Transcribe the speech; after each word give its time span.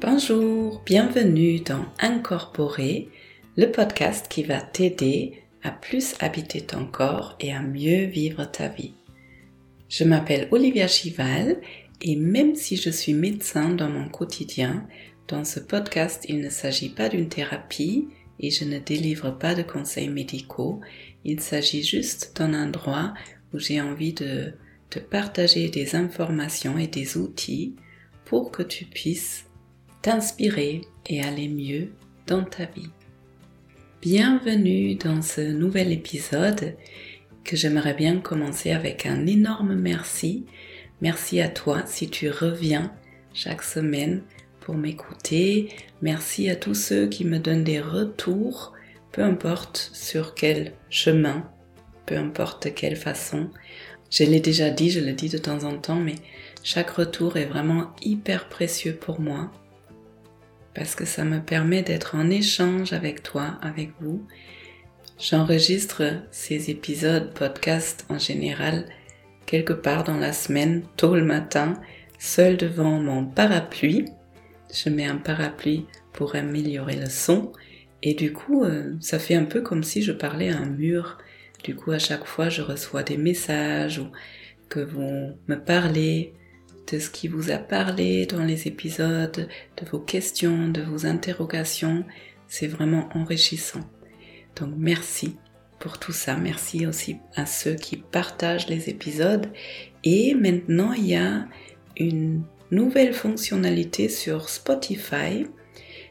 Bonjour, 0.00 0.80
bienvenue 0.86 1.60
dans 1.60 1.84
Incorporer, 1.98 3.10
le 3.58 3.66
podcast 3.66 4.28
qui 4.30 4.44
va 4.44 4.62
t'aider 4.62 5.42
à 5.62 5.70
plus 5.70 6.14
habiter 6.20 6.62
ton 6.62 6.86
corps 6.86 7.36
et 7.38 7.52
à 7.52 7.60
mieux 7.60 8.06
vivre 8.06 8.46
ta 8.46 8.68
vie. 8.68 8.94
Je 9.90 10.04
m'appelle 10.04 10.48
Olivia 10.52 10.88
Chival 10.88 11.60
et 12.00 12.16
même 12.16 12.54
si 12.54 12.78
je 12.78 12.88
suis 12.88 13.12
médecin 13.12 13.74
dans 13.74 13.90
mon 13.90 14.08
quotidien, 14.08 14.86
dans 15.28 15.44
ce 15.44 15.60
podcast 15.60 16.24
il 16.30 16.40
ne 16.40 16.48
s'agit 16.48 16.88
pas 16.88 17.10
d'une 17.10 17.28
thérapie 17.28 18.08
et 18.38 18.50
je 18.50 18.64
ne 18.64 18.78
délivre 18.78 19.36
pas 19.36 19.54
de 19.54 19.62
conseils 19.62 20.08
médicaux, 20.08 20.80
il 21.26 21.40
s'agit 21.40 21.82
juste 21.82 22.38
d'un 22.38 22.54
endroit 22.54 23.12
où 23.52 23.58
j'ai 23.58 23.82
envie 23.82 24.14
de 24.14 24.54
te 24.88 24.98
partager 24.98 25.68
des 25.68 25.94
informations 25.94 26.78
et 26.78 26.86
des 26.86 27.18
outils 27.18 27.76
pour 28.24 28.50
que 28.50 28.62
tu 28.62 28.86
puisses 28.86 29.44
t'inspirer 30.02 30.80
et 31.06 31.22
aller 31.22 31.48
mieux 31.48 31.92
dans 32.26 32.42
ta 32.42 32.64
vie. 32.64 32.88
Bienvenue 34.00 34.94
dans 34.94 35.20
ce 35.20 35.42
nouvel 35.42 35.92
épisode 35.92 36.74
que 37.44 37.54
j'aimerais 37.54 37.92
bien 37.92 38.18
commencer 38.18 38.70
avec 38.70 39.04
un 39.04 39.26
énorme 39.26 39.74
merci. 39.74 40.46
Merci 41.02 41.40
à 41.42 41.50
toi 41.50 41.82
si 41.84 42.08
tu 42.08 42.30
reviens 42.30 42.94
chaque 43.34 43.62
semaine 43.62 44.22
pour 44.60 44.74
m'écouter. 44.74 45.68
Merci 46.00 46.48
à 46.48 46.56
tous 46.56 46.74
ceux 46.74 47.06
qui 47.06 47.26
me 47.26 47.38
donnent 47.38 47.64
des 47.64 47.80
retours, 47.80 48.72
peu 49.12 49.22
importe 49.22 49.90
sur 49.92 50.34
quel 50.34 50.72
chemin, 50.88 51.50
peu 52.06 52.16
importe 52.16 52.72
quelle 52.74 52.96
façon. 52.96 53.50
Je 54.10 54.24
l'ai 54.24 54.40
déjà 54.40 54.70
dit, 54.70 54.90
je 54.90 55.00
le 55.00 55.12
dis 55.12 55.28
de 55.28 55.38
temps 55.38 55.64
en 55.64 55.76
temps, 55.76 56.00
mais 56.00 56.16
chaque 56.62 56.90
retour 56.90 57.36
est 57.36 57.44
vraiment 57.44 57.90
hyper 58.00 58.48
précieux 58.48 58.94
pour 58.94 59.20
moi 59.20 59.52
parce 60.74 60.94
que 60.94 61.04
ça 61.04 61.24
me 61.24 61.40
permet 61.40 61.82
d'être 61.82 62.14
en 62.14 62.30
échange 62.30 62.92
avec 62.92 63.22
toi, 63.22 63.58
avec 63.62 63.90
vous. 64.00 64.26
J'enregistre 65.18 66.02
ces 66.30 66.70
épisodes 66.70 67.32
podcast 67.34 68.06
en 68.08 68.18
général 68.18 68.86
quelque 69.46 69.72
part 69.72 70.04
dans 70.04 70.16
la 70.16 70.32
semaine, 70.32 70.82
tôt 70.96 71.16
le 71.16 71.24
matin, 71.24 71.74
seul 72.18 72.56
devant 72.56 73.00
mon 73.00 73.26
parapluie. 73.26 74.06
Je 74.72 74.88
mets 74.88 75.06
un 75.06 75.16
parapluie 75.16 75.86
pour 76.12 76.36
améliorer 76.36 76.96
le 76.96 77.10
son 77.10 77.52
et 78.02 78.14
du 78.14 78.32
coup 78.32 78.64
euh, 78.64 78.94
ça 79.00 79.18
fait 79.18 79.34
un 79.34 79.44
peu 79.44 79.60
comme 79.60 79.82
si 79.82 80.02
je 80.02 80.12
parlais 80.12 80.50
à 80.50 80.58
un 80.58 80.66
mur 80.66 81.18
du 81.64 81.76
coup, 81.76 81.90
à 81.90 81.98
chaque 81.98 82.24
fois, 82.24 82.48
je 82.48 82.62
reçois 82.62 83.02
des 83.02 83.16
messages 83.16 83.98
ou 83.98 84.06
que 84.68 84.80
vous 84.80 85.32
me 85.46 85.56
parlez 85.56 86.32
ce 86.98 87.10
qui 87.10 87.28
vous 87.28 87.50
a 87.50 87.58
parlé 87.58 88.26
dans 88.26 88.42
les 88.42 88.66
épisodes, 88.66 89.48
de 89.76 89.86
vos 89.90 90.00
questions, 90.00 90.68
de 90.68 90.82
vos 90.82 91.06
interrogations. 91.06 92.04
C'est 92.48 92.66
vraiment 92.66 93.08
enrichissant. 93.14 93.88
Donc 94.56 94.70
merci 94.76 95.36
pour 95.78 95.98
tout 95.98 96.12
ça. 96.12 96.36
Merci 96.36 96.86
aussi 96.86 97.18
à 97.34 97.46
ceux 97.46 97.74
qui 97.74 97.96
partagent 97.96 98.68
les 98.68 98.88
épisodes. 98.88 99.46
Et 100.04 100.34
maintenant, 100.34 100.92
il 100.92 101.06
y 101.06 101.16
a 101.16 101.46
une 101.96 102.42
nouvelle 102.70 103.14
fonctionnalité 103.14 104.08
sur 104.08 104.48
Spotify. 104.48 105.46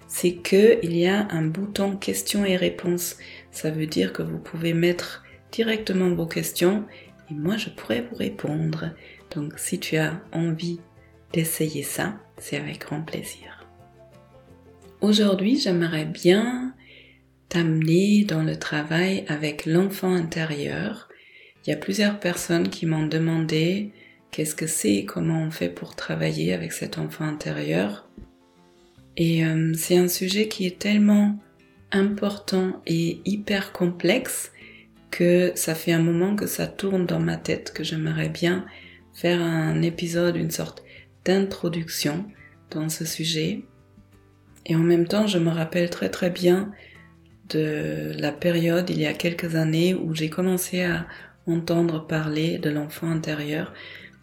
C'est 0.07 0.35
qu'il 0.35 0.95
y 0.95 1.07
a 1.07 1.27
un 1.29 1.45
bouton 1.45 1.95
questions 1.95 2.45
et 2.45 2.55
réponses. 2.55 3.17
Ça 3.51 3.69
veut 3.69 3.85
dire 3.85 4.11
que 4.11 4.23
vous 4.23 4.39
pouvez 4.39 4.73
mettre 4.73 5.23
directement 5.51 6.09
vos 6.09 6.25
questions 6.25 6.85
et 7.29 7.33
moi 7.33 7.57
je 7.57 7.69
pourrais 7.69 8.01
vous 8.01 8.15
répondre. 8.15 8.91
Donc 9.33 9.53
si 9.57 9.79
tu 9.79 9.97
as 9.97 10.21
envie 10.31 10.79
d'essayer 11.33 11.83
ça, 11.83 12.19
c'est 12.37 12.57
avec 12.57 12.79
grand 12.79 13.01
plaisir. 13.01 13.67
Aujourd'hui, 15.01 15.57
j'aimerais 15.57 16.05
bien 16.05 16.73
t'amener 17.47 18.25
dans 18.25 18.43
le 18.43 18.57
travail 18.57 19.23
avec 19.27 19.65
l'enfant 19.65 20.13
intérieur. 20.13 21.09
Il 21.65 21.69
y 21.69 21.73
a 21.73 21.77
plusieurs 21.77 22.19
personnes 22.19 22.69
qui 22.69 22.85
m'ont 22.85 23.07
demandé 23.07 23.91
qu'est-ce 24.31 24.55
que 24.55 24.67
c'est, 24.67 25.05
comment 25.05 25.41
on 25.43 25.51
fait 25.51 25.69
pour 25.69 25.95
travailler 25.95 26.53
avec 26.53 26.73
cet 26.73 26.97
enfant 26.97 27.25
intérieur. 27.25 28.09
Et 29.17 29.45
euh, 29.45 29.73
c'est 29.73 29.97
un 29.97 30.07
sujet 30.07 30.47
qui 30.47 30.65
est 30.65 30.79
tellement 30.79 31.37
important 31.91 32.81
et 32.85 33.21
hyper 33.25 33.71
complexe 33.71 34.51
que 35.11 35.51
ça 35.55 35.75
fait 35.75 35.91
un 35.91 36.01
moment 36.01 36.35
que 36.35 36.47
ça 36.47 36.67
tourne 36.67 37.05
dans 37.05 37.19
ma 37.19 37.37
tête, 37.37 37.73
que 37.73 37.83
j'aimerais 37.83 38.29
bien 38.29 38.65
faire 39.13 39.41
un 39.41 39.81
épisode, 39.81 40.35
une 40.35 40.51
sorte 40.51 40.83
d'introduction 41.25 42.25
dans 42.71 42.89
ce 42.89 43.05
sujet. 43.05 43.63
Et 44.65 44.75
en 44.75 44.79
même 44.79 45.07
temps, 45.07 45.27
je 45.27 45.39
me 45.39 45.49
rappelle 45.49 45.89
très 45.89 46.09
très 46.09 46.29
bien 46.29 46.71
de 47.49 48.13
la 48.17 48.31
période 48.31 48.89
il 48.89 48.99
y 48.99 49.07
a 49.07 49.13
quelques 49.13 49.55
années 49.55 49.95
où 49.95 50.13
j'ai 50.13 50.29
commencé 50.29 50.83
à 50.83 51.07
entendre 51.47 52.05
parler 52.05 52.59
de 52.59 52.69
l'enfant 52.69 53.09
intérieur, 53.09 53.73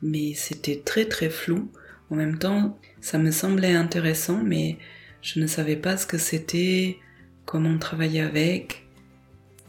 mais 0.02 0.34
c'était 0.34 0.82
très 0.84 1.06
très 1.06 1.30
flou. 1.30 1.70
En 2.10 2.14
même 2.14 2.38
temps, 2.38 2.78
ça 3.00 3.18
me 3.18 3.32
semblait 3.32 3.74
intéressant, 3.74 4.40
mais 4.44 4.78
je 5.22 5.40
ne 5.40 5.46
savais 5.46 5.76
pas 5.76 5.96
ce 5.96 6.06
que 6.06 6.18
c'était, 6.18 6.98
comment 7.44 7.78
travailler 7.78 8.20
avec, 8.20 8.85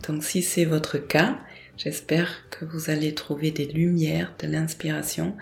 donc 0.05 0.23
si 0.23 0.41
c'est 0.41 0.65
votre 0.65 0.97
cas, 0.97 1.39
j'espère 1.77 2.49
que 2.49 2.65
vous 2.65 2.89
allez 2.89 3.13
trouver 3.13 3.51
des 3.51 3.65
lumières, 3.65 4.33
de 4.39 4.47
l'inspiration 4.47 5.35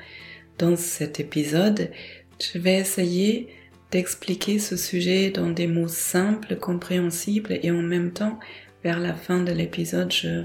dans 0.57 0.75
cet 0.75 1.19
épisode. 1.19 1.91
Je 2.39 2.59
vais 2.59 2.75
essayer 2.75 3.49
d'expliquer 3.91 4.59
ce 4.59 4.75
sujet 4.77 5.29
dans 5.29 5.49
des 5.49 5.67
mots 5.67 5.87
simples, 5.87 6.55
compréhensibles 6.57 7.59
et 7.61 7.71
en 7.71 7.81
même 7.81 8.11
temps, 8.11 8.39
vers 8.83 8.99
la 8.99 9.13
fin 9.13 9.41
de 9.41 9.51
l'épisode, 9.51 10.11
je 10.11 10.43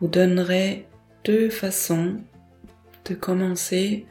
vous 0.00 0.08
donnerai 0.08 0.86
deux 1.24 1.50
façons 1.50 2.16
de 3.04 3.14
commencer 3.14 4.06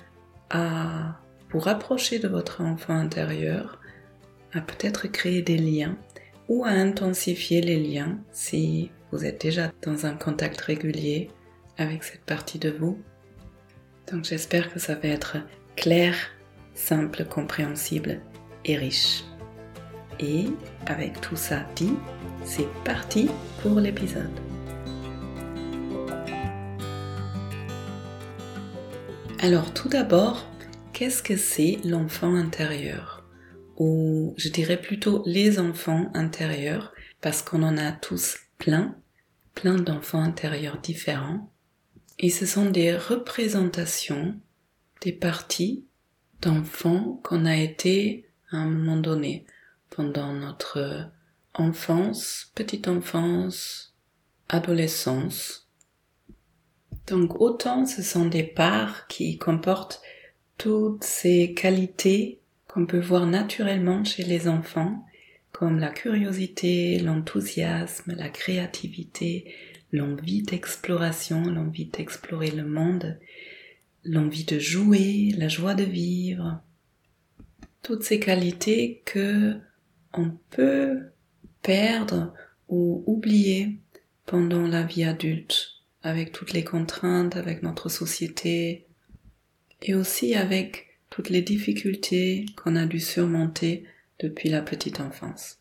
à 0.49 1.19
vous 1.51 1.59
rapprocher 1.59 2.19
de 2.19 2.27
votre 2.27 2.61
enfant 2.61 2.93
intérieur, 2.93 3.79
à 4.53 4.61
peut-être 4.61 5.07
créer 5.07 5.41
des 5.41 5.57
liens 5.57 5.97
ou 6.51 6.65
à 6.65 6.71
intensifier 6.71 7.61
les 7.61 7.81
liens 7.81 8.19
si 8.33 8.91
vous 9.09 9.23
êtes 9.23 9.39
déjà 9.39 9.71
dans 9.83 10.05
un 10.05 10.15
contact 10.15 10.59
régulier 10.59 11.29
avec 11.77 12.03
cette 12.03 12.25
partie 12.25 12.59
de 12.59 12.69
vous? 12.69 12.99
Donc 14.11 14.25
j'espère 14.25 14.73
que 14.73 14.77
ça 14.77 14.95
va 14.95 15.07
être 15.07 15.37
clair, 15.77 16.13
simple, 16.73 17.23
compréhensible 17.23 18.19
et 18.65 18.75
riche. 18.75 19.23
Et 20.19 20.47
avec 20.87 21.21
tout 21.21 21.37
ça 21.37 21.65
dit, 21.77 21.93
c'est 22.43 22.67
parti 22.83 23.29
pour 23.61 23.79
l'épisode. 23.79 24.37
Alors 29.39 29.73
tout 29.73 29.87
d'abord, 29.87 30.45
qu'est-ce 30.91 31.23
que 31.23 31.37
c'est 31.37 31.77
l'enfant 31.85 32.35
intérieur? 32.35 33.20
Ou 33.81 34.35
je 34.37 34.49
dirais 34.49 34.79
plutôt 34.79 35.23
les 35.25 35.57
enfants 35.57 36.11
intérieurs, 36.13 36.93
parce 37.19 37.41
qu'on 37.41 37.63
en 37.63 37.77
a 37.77 37.91
tous 37.91 38.37
plein 38.57 38.95
plein 39.55 39.75
d'enfants 39.75 40.21
intérieurs 40.21 40.79
différents. 40.79 41.51
Et 42.19 42.29
ce 42.29 42.45
sont 42.45 42.69
des 42.69 42.95
représentations 42.95 44.39
des 45.01 45.11
parties 45.11 45.85
d'enfants 46.41 47.19
qu'on 47.23 47.45
a 47.45 47.57
été 47.57 48.27
à 48.51 48.57
un 48.57 48.69
moment 48.69 48.97
donné 48.97 49.45
pendant 49.89 50.33
notre 50.33 51.09
enfance, 51.53 52.51
petite 52.55 52.87
enfance, 52.87 53.95
adolescence. 54.49 55.69
Donc 57.07 57.41
autant 57.41 57.85
ce 57.85 58.03
sont 58.03 58.25
des 58.25 58.43
parts 58.43 59.07
qui 59.07 59.37
comportent 59.37 60.01
toutes 60.57 61.03
ces 61.03 61.53
qualités 61.53 62.40
qu'on 62.71 62.85
peut 62.85 62.99
voir 62.99 63.25
naturellement 63.25 64.03
chez 64.05 64.23
les 64.23 64.47
enfants 64.47 65.05
comme 65.51 65.79
la 65.79 65.89
curiosité, 65.89 66.99
l'enthousiasme, 66.99 68.15
la 68.15 68.29
créativité, 68.29 69.53
l'envie 69.91 70.41
d'exploration, 70.41 71.43
l'envie 71.43 71.85
d'explorer 71.85 72.49
le 72.51 72.63
monde, 72.63 73.19
l'envie 74.05 74.45
de 74.45 74.57
jouer, 74.57 75.33
la 75.37 75.49
joie 75.49 75.73
de 75.73 75.83
vivre. 75.83 76.61
Toutes 77.83 78.03
ces 78.03 78.19
qualités 78.19 79.01
que 79.03 79.57
on 80.13 80.31
peut 80.51 81.11
perdre 81.61 82.33
ou 82.69 83.03
oublier 83.05 83.79
pendant 84.25 84.65
la 84.65 84.83
vie 84.83 85.03
adulte, 85.03 85.71
avec 86.03 86.31
toutes 86.31 86.53
les 86.53 86.63
contraintes, 86.63 87.35
avec 87.35 87.63
notre 87.63 87.89
société, 87.89 88.87
et 89.81 89.93
aussi 89.93 90.35
avec 90.35 90.90
toutes 91.11 91.29
les 91.29 91.43
difficultés 91.43 92.47
qu'on 92.55 92.75
a 92.75 92.87
dû 92.87 92.99
surmonter 92.99 93.83
depuis 94.19 94.49
la 94.49 94.63
petite 94.63 94.99
enfance. 94.99 95.59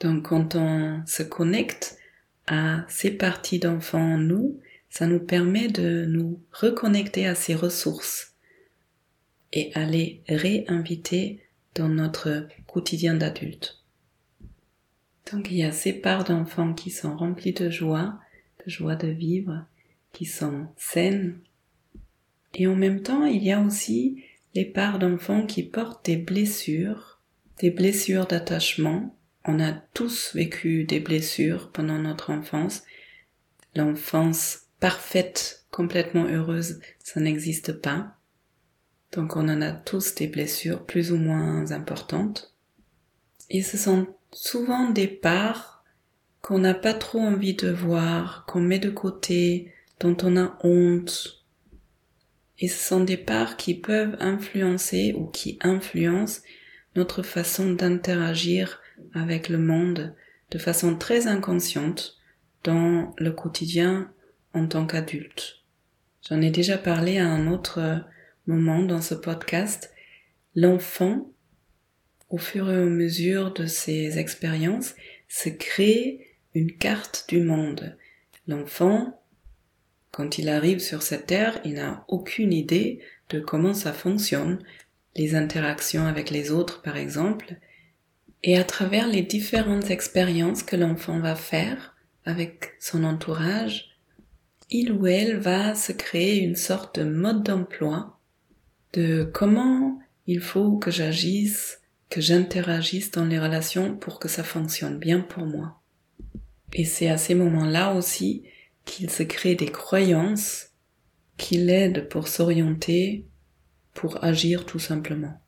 Donc 0.00 0.30
quand 0.30 0.56
on 0.56 1.06
se 1.06 1.22
connecte 1.22 1.96
à 2.48 2.84
ces 2.88 3.12
parties 3.12 3.60
d'enfants 3.60 4.14
en 4.14 4.18
nous, 4.18 4.58
ça 4.90 5.06
nous 5.06 5.20
permet 5.20 5.68
de 5.68 6.04
nous 6.06 6.40
reconnecter 6.50 7.26
à 7.26 7.36
ces 7.36 7.54
ressources 7.54 8.34
et 9.52 9.70
à 9.74 9.84
les 9.84 10.22
réinviter 10.28 11.40
dans 11.74 11.88
notre 11.88 12.48
quotidien 12.66 13.14
d'adulte. 13.14 13.78
Donc 15.32 15.50
il 15.50 15.58
y 15.58 15.64
a 15.64 15.72
ces 15.72 15.92
parts 15.92 16.24
d'enfants 16.24 16.74
qui 16.74 16.90
sont 16.90 17.16
remplies 17.16 17.52
de 17.52 17.70
joie, 17.70 18.18
de 18.64 18.70
joie 18.70 18.96
de 18.96 19.08
vivre, 19.08 19.64
qui 20.12 20.24
sont 20.24 20.66
saines. 20.76 21.38
Et 22.54 22.66
en 22.66 22.74
même 22.74 23.02
temps, 23.02 23.24
il 23.24 23.42
y 23.42 23.52
a 23.52 23.60
aussi 23.60 24.22
les 24.54 24.64
parts 24.64 24.98
d'enfants 24.98 25.46
qui 25.46 25.62
portent 25.62 26.04
des 26.04 26.16
blessures, 26.16 27.20
des 27.58 27.70
blessures 27.70 28.26
d'attachement. 28.26 29.16
On 29.44 29.60
a 29.60 29.72
tous 29.72 30.34
vécu 30.34 30.84
des 30.84 31.00
blessures 31.00 31.70
pendant 31.72 31.98
notre 31.98 32.30
enfance. 32.30 32.82
L'enfance 33.74 34.66
parfaite, 34.80 35.64
complètement 35.70 36.26
heureuse, 36.26 36.80
ça 37.02 37.20
n'existe 37.20 37.72
pas. 37.72 38.16
Donc 39.12 39.36
on 39.36 39.48
en 39.48 39.62
a 39.62 39.72
tous 39.72 40.14
des 40.14 40.26
blessures 40.26 40.84
plus 40.84 41.12
ou 41.12 41.16
moins 41.16 41.70
importantes. 41.72 42.54
Et 43.50 43.62
ce 43.62 43.76
sont 43.76 44.06
souvent 44.32 44.90
des 44.90 45.06
parts 45.06 45.84
qu'on 46.40 46.58
n'a 46.58 46.74
pas 46.74 46.94
trop 46.94 47.20
envie 47.20 47.54
de 47.54 47.70
voir, 47.70 48.44
qu'on 48.46 48.60
met 48.60 48.78
de 48.78 48.90
côté, 48.90 49.72
dont 50.00 50.16
on 50.22 50.36
a 50.36 50.58
honte. 50.64 51.41
Et 52.62 52.68
ce 52.68 52.78
sont 52.78 53.02
des 53.02 53.16
parts 53.16 53.56
qui 53.56 53.74
peuvent 53.74 54.16
influencer 54.20 55.14
ou 55.18 55.26
qui 55.26 55.58
influencent 55.62 56.42
notre 56.94 57.24
façon 57.24 57.72
d'interagir 57.72 58.80
avec 59.14 59.48
le 59.48 59.58
monde 59.58 60.14
de 60.52 60.58
façon 60.58 60.96
très 60.96 61.26
inconsciente 61.26 62.18
dans 62.62 63.14
le 63.18 63.32
quotidien 63.32 64.12
en 64.54 64.68
tant 64.68 64.86
qu'adulte. 64.86 65.56
J'en 66.28 66.40
ai 66.40 66.52
déjà 66.52 66.78
parlé 66.78 67.18
à 67.18 67.26
un 67.26 67.48
autre 67.50 68.04
moment 68.46 68.82
dans 68.82 69.02
ce 69.02 69.16
podcast. 69.16 69.92
L'enfant, 70.54 71.32
au 72.30 72.38
fur 72.38 72.70
et 72.70 72.76
à 72.76 72.84
mesure 72.84 73.52
de 73.52 73.66
ses 73.66 74.20
expériences, 74.20 74.94
se 75.26 75.48
crée 75.48 76.28
une 76.54 76.70
carte 76.70 77.24
du 77.28 77.40
monde. 77.40 77.96
L'enfant, 78.46 79.20
quand 80.12 80.38
il 80.38 80.48
arrive 80.48 80.78
sur 80.78 81.02
cette 81.02 81.26
terre, 81.26 81.58
il 81.64 81.74
n'a 81.74 82.04
aucune 82.06 82.52
idée 82.52 83.00
de 83.30 83.40
comment 83.40 83.74
ça 83.74 83.92
fonctionne, 83.92 84.58
les 85.16 85.34
interactions 85.34 86.06
avec 86.06 86.30
les 86.30 86.50
autres 86.50 86.82
par 86.82 86.96
exemple, 86.96 87.56
et 88.44 88.58
à 88.58 88.64
travers 88.64 89.08
les 89.08 89.22
différentes 89.22 89.90
expériences 89.90 90.62
que 90.62 90.76
l'enfant 90.76 91.18
va 91.18 91.34
faire 91.34 91.94
avec 92.24 92.74
son 92.78 93.04
entourage, 93.04 93.96
il 94.70 94.92
ou 94.92 95.06
elle 95.06 95.38
va 95.38 95.74
se 95.74 95.92
créer 95.92 96.38
une 96.38 96.56
sorte 96.56 96.98
de 96.98 97.04
mode 97.04 97.42
d'emploi 97.42 98.18
de 98.92 99.24
comment 99.24 99.98
il 100.26 100.40
faut 100.40 100.76
que 100.76 100.90
j'agisse, 100.90 101.80
que 102.10 102.20
j'interagisse 102.20 103.10
dans 103.10 103.24
les 103.24 103.38
relations 103.38 103.96
pour 103.96 104.18
que 104.18 104.28
ça 104.28 104.44
fonctionne 104.44 104.98
bien 104.98 105.20
pour 105.20 105.46
moi. 105.46 105.80
Et 106.74 106.84
c'est 106.84 107.08
à 107.08 107.16
ces 107.16 107.34
moments-là 107.34 107.94
aussi 107.94 108.44
qu'il 108.84 109.10
se 109.10 109.22
crée 109.22 109.54
des 109.54 109.66
croyances 109.66 110.68
qui 111.36 111.56
l'aident 111.56 112.08
pour 112.08 112.28
s'orienter, 112.28 113.26
pour 113.94 114.22
agir 114.24 114.66
tout 114.66 114.78
simplement. 114.78 115.40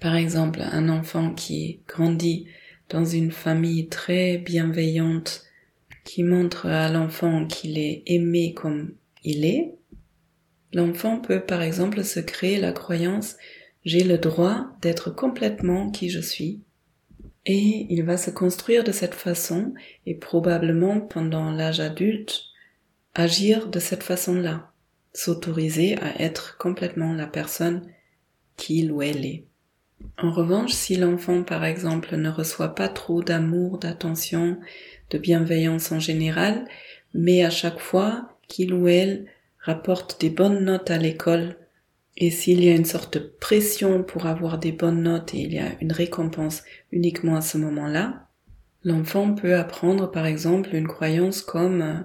Par 0.00 0.16
exemple, 0.16 0.60
un 0.60 0.88
enfant 0.88 1.32
qui 1.32 1.80
grandit 1.86 2.46
dans 2.88 3.04
une 3.04 3.30
famille 3.30 3.88
très 3.88 4.38
bienveillante, 4.38 5.44
qui 6.04 6.24
montre 6.24 6.66
à 6.66 6.88
l'enfant 6.88 7.46
qu'il 7.46 7.78
est 7.78 8.02
aimé 8.06 8.54
comme 8.54 8.94
il 9.22 9.44
est, 9.44 9.74
l'enfant 10.72 11.20
peut 11.20 11.40
par 11.40 11.62
exemple 11.62 12.02
se 12.02 12.18
créer 12.18 12.58
la 12.58 12.72
croyance 12.72 13.36
j'ai 13.84 14.04
le 14.04 14.18
droit 14.18 14.66
d'être 14.80 15.10
complètement 15.10 15.90
qui 15.90 16.08
je 16.08 16.20
suis. 16.20 16.60
Et 17.44 17.86
il 17.90 18.04
va 18.04 18.16
se 18.16 18.30
construire 18.30 18.84
de 18.84 18.92
cette 18.92 19.14
façon 19.14 19.74
et 20.06 20.14
probablement 20.14 21.00
pendant 21.00 21.50
l'âge 21.50 21.80
adulte 21.80 22.44
agir 23.14 23.68
de 23.68 23.78
cette 23.78 24.02
façon-là, 24.02 24.70
s'autoriser 25.12 25.98
à 25.98 26.20
être 26.22 26.56
complètement 26.56 27.12
la 27.12 27.26
personne 27.26 27.82
qu'il 28.56 28.92
ou 28.92 29.02
elle 29.02 29.26
est. 29.26 29.44
En 30.18 30.30
revanche, 30.30 30.72
si 30.72 30.96
l'enfant 30.96 31.42
par 31.42 31.64
exemple 31.64 32.16
ne 32.16 32.28
reçoit 32.28 32.74
pas 32.74 32.88
trop 32.88 33.22
d'amour, 33.22 33.78
d'attention, 33.78 34.58
de 35.10 35.18
bienveillance 35.18 35.92
en 35.92 35.98
général, 35.98 36.66
mais 37.14 37.44
à 37.44 37.50
chaque 37.50 37.80
fois 37.80 38.28
qu'il 38.48 38.72
ou 38.72 38.88
elle 38.88 39.26
rapporte 39.58 40.20
des 40.20 40.30
bonnes 40.30 40.64
notes 40.64 40.90
à 40.90 40.98
l'école, 40.98 41.56
et 42.16 42.30
s'il 42.30 42.62
y 42.62 42.68
a 42.68 42.74
une 42.74 42.84
sorte 42.84 43.14
de 43.14 43.32
pression 43.40 44.02
pour 44.02 44.26
avoir 44.26 44.58
des 44.58 44.72
bonnes 44.72 45.02
notes 45.02 45.34
et 45.34 45.40
il 45.40 45.52
y 45.54 45.58
a 45.58 45.72
une 45.80 45.92
récompense 45.92 46.62
uniquement 46.90 47.36
à 47.36 47.40
ce 47.40 47.58
moment-là, 47.58 48.28
l'enfant 48.84 49.34
peut 49.34 49.56
apprendre 49.56 50.10
par 50.10 50.26
exemple 50.26 50.74
une 50.74 50.88
croyance 50.88 51.40
comme 51.40 51.82
euh, 51.82 52.00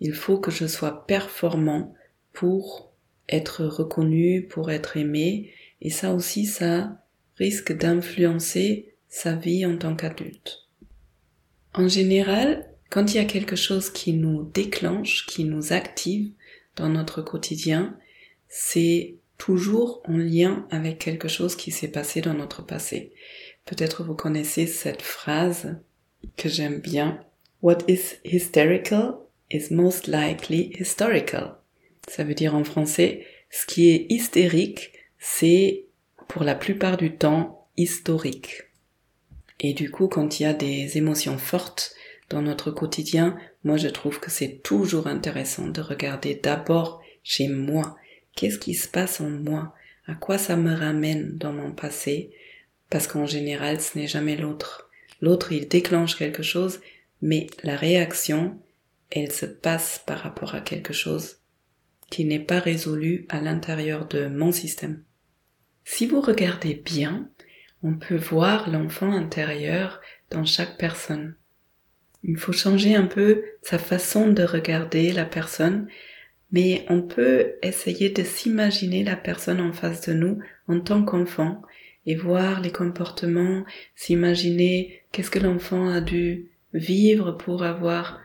il 0.00 0.14
faut 0.14 0.38
que 0.38 0.50
je 0.50 0.66
sois 0.66 1.06
performant 1.06 1.94
pour 2.32 2.92
être 3.28 3.64
reconnu, 3.64 4.46
pour 4.48 4.70
être 4.70 4.96
aimé, 4.96 5.52
et 5.80 5.90
ça 5.90 6.14
aussi 6.14 6.46
ça 6.46 7.02
risque 7.36 7.76
d'influencer 7.76 8.94
sa 9.08 9.34
vie 9.34 9.66
en 9.66 9.76
tant 9.76 9.96
qu'adulte. 9.96 10.68
En 11.74 11.88
général, 11.88 12.68
quand 12.90 13.12
il 13.12 13.16
y 13.16 13.20
a 13.20 13.24
quelque 13.24 13.56
chose 13.56 13.90
qui 13.90 14.12
nous 14.12 14.44
déclenche, 14.54 15.26
qui 15.26 15.44
nous 15.44 15.72
active 15.72 16.30
dans 16.76 16.88
notre 16.88 17.22
quotidien, 17.22 17.96
c'est 18.48 19.16
toujours 19.38 20.02
en 20.06 20.16
lien 20.16 20.66
avec 20.70 20.98
quelque 20.98 21.28
chose 21.28 21.56
qui 21.56 21.70
s'est 21.70 21.88
passé 21.88 22.20
dans 22.20 22.34
notre 22.34 22.64
passé. 22.64 23.12
Peut-être 23.64 24.04
vous 24.04 24.14
connaissez 24.14 24.66
cette 24.66 25.02
phrase 25.02 25.76
que 26.36 26.48
j'aime 26.48 26.80
bien. 26.80 27.24
What 27.62 27.78
is 27.88 28.16
hysterical 28.24 29.14
is 29.50 29.72
most 29.72 30.06
likely 30.06 30.72
historical. 30.78 31.54
Ça 32.08 32.24
veut 32.24 32.34
dire 32.34 32.54
en 32.54 32.64
français, 32.64 33.26
ce 33.50 33.66
qui 33.66 33.90
est 33.90 34.06
hystérique, 34.10 34.92
c'est 35.18 35.86
pour 36.28 36.44
la 36.44 36.54
plupart 36.54 36.96
du 36.96 37.16
temps 37.16 37.68
historique. 37.76 38.64
Et 39.60 39.72
du 39.72 39.90
coup, 39.90 40.08
quand 40.08 40.38
il 40.38 40.44
y 40.44 40.46
a 40.46 40.54
des 40.54 40.98
émotions 40.98 41.38
fortes 41.38 41.94
dans 42.30 42.42
notre 42.42 42.70
quotidien, 42.70 43.36
moi 43.64 43.76
je 43.76 43.88
trouve 43.88 44.20
que 44.20 44.30
c'est 44.30 44.62
toujours 44.62 45.06
intéressant 45.06 45.68
de 45.68 45.80
regarder 45.80 46.34
d'abord 46.34 47.00
chez 47.22 47.48
moi. 47.48 47.96
Qu'est-ce 48.38 48.60
qui 48.60 48.74
se 48.74 48.86
passe 48.86 49.20
en 49.20 49.28
moi? 49.28 49.74
À 50.06 50.14
quoi 50.14 50.38
ça 50.38 50.54
me 50.54 50.72
ramène 50.72 51.36
dans 51.38 51.52
mon 51.52 51.72
passé? 51.72 52.30
Parce 52.88 53.08
qu'en 53.08 53.26
général, 53.26 53.80
ce 53.80 53.98
n'est 53.98 54.06
jamais 54.06 54.36
l'autre. 54.36 54.88
L'autre, 55.20 55.50
il 55.50 55.66
déclenche 55.66 56.14
quelque 56.14 56.44
chose, 56.44 56.78
mais 57.20 57.48
la 57.64 57.74
réaction, 57.74 58.56
elle 59.10 59.32
se 59.32 59.44
passe 59.44 60.00
par 60.06 60.18
rapport 60.18 60.54
à 60.54 60.60
quelque 60.60 60.92
chose 60.92 61.38
qui 62.10 62.24
n'est 62.24 62.38
pas 62.38 62.60
résolu 62.60 63.26
à 63.28 63.40
l'intérieur 63.40 64.06
de 64.06 64.28
mon 64.28 64.52
système. 64.52 65.02
Si 65.84 66.06
vous 66.06 66.20
regardez 66.20 66.74
bien, 66.74 67.28
on 67.82 67.94
peut 67.94 68.18
voir 68.18 68.70
l'enfant 68.70 69.10
intérieur 69.10 70.00
dans 70.30 70.44
chaque 70.44 70.78
personne. 70.78 71.34
Il 72.22 72.36
faut 72.36 72.52
changer 72.52 72.94
un 72.94 73.06
peu 73.06 73.42
sa 73.62 73.80
façon 73.80 74.28
de 74.28 74.44
regarder 74.44 75.10
la 75.10 75.24
personne, 75.24 75.88
mais 76.50 76.84
on 76.88 77.02
peut 77.02 77.54
essayer 77.62 78.10
de 78.10 78.22
s'imaginer 78.22 79.04
la 79.04 79.16
personne 79.16 79.60
en 79.60 79.72
face 79.72 80.08
de 80.08 80.14
nous 80.14 80.38
en 80.66 80.80
tant 80.80 81.04
qu'enfant 81.04 81.62
et 82.06 82.14
voir 82.14 82.60
les 82.60 82.72
comportements, 82.72 83.64
s'imaginer 83.94 85.02
qu'est-ce 85.12 85.30
que 85.30 85.38
l'enfant 85.38 85.88
a 85.88 86.00
dû 86.00 86.48
vivre 86.72 87.32
pour 87.32 87.62
avoir 87.64 88.20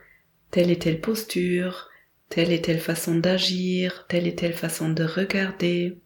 telle 0.52 0.72
et 0.72 0.80
telle 0.80 1.02
posture, 1.02 1.90
telle 2.30 2.52
et 2.52 2.62
telle 2.62 2.80
façon 2.80 3.16
d'agir, 3.16 4.06
telle 4.08 4.28
et 4.28 4.36
telle 4.36 4.54
façon 4.54 4.90
de 4.90 5.04
regarder. 5.04 5.98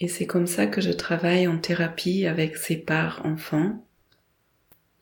Et 0.00 0.08
c'est 0.08 0.26
comme 0.26 0.46
ça 0.46 0.66
que 0.66 0.80
je 0.80 0.92
travaille 0.92 1.46
en 1.46 1.58
thérapie 1.58 2.26
avec 2.26 2.56
ces 2.56 2.76
parts 2.76 3.24
enfants. 3.24 3.86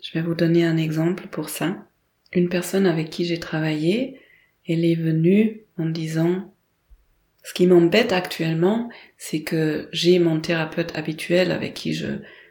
Je 0.02 0.12
vais 0.12 0.24
vous 0.24 0.34
donner 0.34 0.64
un 0.64 0.76
exemple 0.76 1.26
pour 1.28 1.48
ça. 1.48 1.88
Une 2.32 2.48
personne 2.48 2.86
avec 2.86 3.10
qui 3.10 3.24
j'ai 3.24 3.40
travaillé, 3.40 4.20
elle 4.68 4.84
est 4.84 4.94
venue 4.94 5.60
en 5.78 5.86
disant 5.86 6.52
ce 7.44 7.54
qui 7.54 7.66
m'embête 7.66 8.12
actuellement, 8.12 8.88
c'est 9.18 9.42
que 9.42 9.88
j'ai 9.92 10.18
mon 10.18 10.40
thérapeute 10.40 10.96
habituel 10.96 11.50
avec 11.50 11.74
qui 11.74 11.92
je 11.92 12.06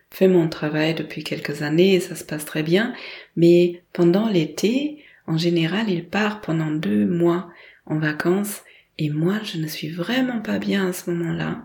fais 0.09 0.27
mon 0.27 0.49
travail 0.49 0.93
depuis 0.93 1.23
quelques 1.23 1.61
années 1.61 1.95
et 1.95 1.99
ça 2.01 2.15
se 2.15 2.25
passe 2.25 2.45
très 2.45 2.63
bien, 2.63 2.93
mais 3.37 3.81
pendant 3.93 4.27
l'été, 4.27 5.03
en 5.27 5.37
général, 5.37 5.89
il 5.89 6.05
part 6.05 6.41
pendant 6.41 6.71
deux 6.71 7.05
mois 7.05 7.49
en 7.85 7.99
vacances 7.99 8.63
et 8.97 9.09
moi, 9.09 9.39
je 9.43 9.57
ne 9.57 9.67
suis 9.67 9.89
vraiment 9.89 10.41
pas 10.41 10.59
bien 10.59 10.89
à 10.89 10.93
ce 10.93 11.09
moment-là. 11.11 11.63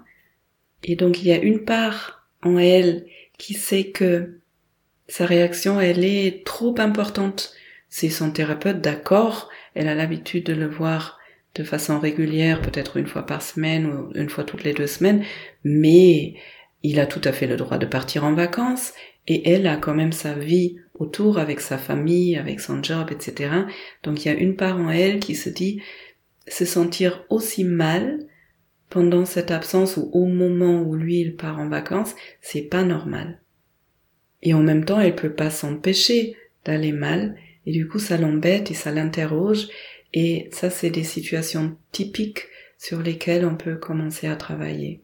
Et 0.84 0.94
donc 0.94 1.22
il 1.22 1.28
y 1.28 1.32
a 1.32 1.42
une 1.42 1.64
part 1.64 2.26
en 2.42 2.58
elle 2.58 3.06
qui 3.38 3.54
sait 3.54 3.90
que 3.90 4.38
sa 5.08 5.26
réaction, 5.26 5.80
elle 5.80 6.04
est 6.04 6.44
trop 6.44 6.74
importante. 6.78 7.52
C'est 7.88 8.10
son 8.10 8.30
thérapeute, 8.30 8.80
d'accord, 8.80 9.48
elle 9.76 9.88
a 9.88 9.94
l'habitude 9.94 10.44
de 10.44 10.54
le 10.54 10.66
voir 10.66 11.18
de 11.54 11.62
façon 11.62 11.98
régulière, 11.98 12.60
peut-être 12.60 12.96
une 12.96 13.06
fois 13.06 13.24
par 13.24 13.42
semaine 13.42 13.86
ou 13.86 14.10
une 14.14 14.28
fois 14.28 14.44
toutes 14.44 14.64
les 14.64 14.74
deux 14.74 14.86
semaines, 14.86 15.24
mais 15.64 16.34
il 16.82 17.00
a 17.00 17.06
tout 17.06 17.20
à 17.24 17.32
fait 17.32 17.46
le 17.46 17.56
droit 17.56 17.78
de 17.78 17.86
partir 17.86 18.24
en 18.24 18.34
vacances 18.34 18.92
et 19.26 19.50
elle 19.50 19.66
a 19.66 19.76
quand 19.76 19.94
même 19.94 20.12
sa 20.12 20.34
vie 20.34 20.76
autour 20.94 21.38
avec 21.38 21.60
sa 21.60 21.78
famille, 21.78 22.36
avec 22.36 22.60
son 22.60 22.82
job, 22.82 23.10
etc. 23.10 23.50
Donc 24.02 24.24
il 24.24 24.28
y 24.28 24.30
a 24.30 24.34
une 24.34 24.56
part 24.56 24.78
en 24.78 24.90
elle 24.90 25.18
qui 25.18 25.34
se 25.34 25.48
dit 25.48 25.82
se 26.48 26.64
sentir 26.64 27.24
aussi 27.28 27.64
mal 27.64 28.18
pendant 28.88 29.24
cette 29.24 29.50
absence 29.50 29.96
ou 29.96 30.10
au 30.12 30.26
moment 30.26 30.82
où 30.82 30.94
lui 30.94 31.20
il 31.20 31.36
part 31.36 31.58
en 31.58 31.68
vacances, 31.68 32.14
c'est 32.40 32.62
pas 32.62 32.84
normal. 32.84 33.40
Et 34.42 34.54
en 34.54 34.62
même 34.62 34.84
temps, 34.84 35.00
elle 35.00 35.16
peut 35.16 35.34
pas 35.34 35.50
s'empêcher 35.50 36.36
d'aller 36.64 36.92
mal 36.92 37.36
et 37.66 37.72
du 37.72 37.88
coup 37.88 37.98
ça 37.98 38.16
l'embête 38.16 38.70
et 38.70 38.74
ça 38.74 38.92
l'interroge 38.92 39.68
et 40.14 40.48
ça 40.52 40.70
c'est 40.70 40.90
des 40.90 41.04
situations 41.04 41.76
typiques 41.92 42.46
sur 42.78 43.00
lesquelles 43.00 43.44
on 43.44 43.56
peut 43.56 43.76
commencer 43.76 44.26
à 44.26 44.36
travailler. 44.36 45.02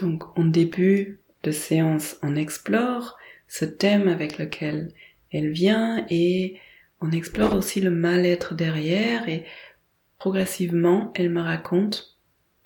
Donc 0.00 0.36
en 0.38 0.44
début 0.44 1.20
de 1.42 1.50
séance, 1.50 2.16
on 2.22 2.36
explore 2.36 3.16
ce 3.46 3.64
thème 3.64 4.08
avec 4.08 4.38
lequel 4.38 4.92
elle 5.30 5.50
vient 5.50 6.06
et 6.10 6.56
on 7.00 7.10
explore 7.10 7.54
aussi 7.54 7.80
le 7.80 7.90
mal-être 7.90 8.54
derrière 8.54 9.28
et 9.28 9.44
progressivement 10.18 11.12
elle 11.14 11.30
me 11.30 11.40
raconte 11.40 12.18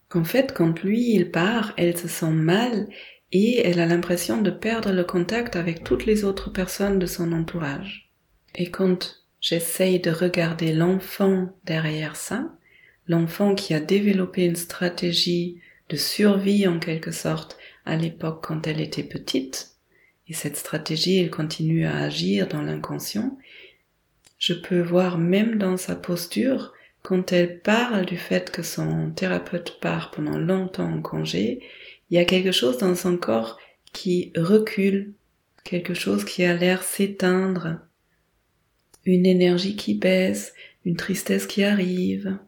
qu'en 0.08 0.24
fait 0.24 0.52
quand 0.54 0.82
lui 0.82 1.14
il 1.14 1.30
part, 1.30 1.74
elle 1.76 1.96
se 1.96 2.08
sent 2.08 2.30
mal 2.30 2.88
et 3.32 3.66
elle 3.66 3.80
a 3.80 3.86
l'impression 3.86 4.42
de 4.42 4.50
perdre 4.50 4.92
le 4.92 5.04
contact 5.04 5.56
avec 5.56 5.84
toutes 5.84 6.06
les 6.06 6.24
autres 6.24 6.50
personnes 6.50 6.98
de 6.98 7.06
son 7.06 7.32
entourage. 7.32 8.11
Et 8.54 8.70
quand 8.70 9.22
j'essaye 9.40 10.00
de 10.00 10.10
regarder 10.10 10.72
l'enfant 10.72 11.48
derrière 11.64 12.16
ça, 12.16 12.52
l'enfant 13.06 13.54
qui 13.54 13.74
a 13.74 13.80
développé 13.80 14.44
une 14.44 14.56
stratégie 14.56 15.60
de 15.88 15.96
survie 15.96 16.66
en 16.66 16.78
quelque 16.78 17.10
sorte 17.10 17.58
à 17.84 17.96
l'époque 17.96 18.44
quand 18.44 18.66
elle 18.66 18.80
était 18.80 19.02
petite, 19.02 19.72
et 20.28 20.34
cette 20.34 20.56
stratégie, 20.56 21.18
elle 21.18 21.30
continue 21.30 21.84
à 21.84 21.98
agir 21.98 22.46
dans 22.46 22.62
l'inconscient, 22.62 23.36
je 24.38 24.54
peux 24.54 24.80
voir 24.80 25.18
même 25.18 25.58
dans 25.58 25.76
sa 25.76 25.94
posture, 25.94 26.72
quand 27.02 27.32
elle 27.32 27.60
parle 27.60 28.06
du 28.06 28.16
fait 28.16 28.50
que 28.50 28.62
son 28.62 29.10
thérapeute 29.10 29.78
part 29.80 30.10
pendant 30.12 30.38
longtemps 30.38 30.90
en 30.90 31.02
congé, 31.02 31.60
il 32.10 32.16
y 32.16 32.18
a 32.18 32.24
quelque 32.24 32.52
chose 32.52 32.78
dans 32.78 32.94
son 32.94 33.16
corps 33.16 33.58
qui 33.92 34.32
recule, 34.36 35.14
quelque 35.64 35.94
chose 35.94 36.24
qui 36.24 36.44
a 36.44 36.54
l'air 36.54 36.82
s'éteindre, 36.82 37.78
une 39.04 39.26
énergie 39.26 39.76
qui 39.76 39.94
baisse, 39.94 40.54
une 40.84 40.96
tristesse 40.96 41.46
qui 41.46 41.64
arrive. 41.64 42.38